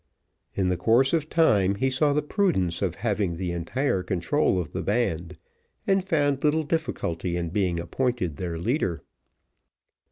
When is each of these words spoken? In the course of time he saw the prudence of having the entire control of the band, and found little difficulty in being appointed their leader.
In 0.55 0.69
the 0.69 0.77
course 0.77 1.13
of 1.13 1.29
time 1.29 1.75
he 1.75 1.91
saw 1.91 2.11
the 2.11 2.23
prudence 2.23 2.81
of 2.81 2.95
having 3.05 3.35
the 3.35 3.51
entire 3.51 4.01
control 4.01 4.59
of 4.59 4.71
the 4.73 4.81
band, 4.81 5.37
and 5.85 6.03
found 6.03 6.43
little 6.43 6.63
difficulty 6.63 7.37
in 7.37 7.49
being 7.51 7.79
appointed 7.79 8.37
their 8.37 8.57
leader. 8.57 9.03